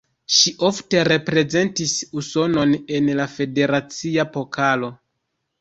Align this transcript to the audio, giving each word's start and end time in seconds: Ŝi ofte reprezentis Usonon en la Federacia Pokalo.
Ŝi 0.35 0.51
ofte 0.67 1.01
reprezentis 1.07 1.93
Usonon 2.21 2.73
en 3.01 3.13
la 3.21 3.29
Federacia 3.35 4.29
Pokalo. 4.39 4.95